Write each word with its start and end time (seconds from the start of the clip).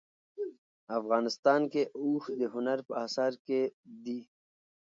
افغانستان 0.99 1.61
کې 1.71 1.83
اوښ 2.01 2.23
د 2.39 2.41
هنر 2.53 2.79
په 2.87 2.93
اثار 3.05 3.33
کې 3.45 3.59
دي. 4.03 4.19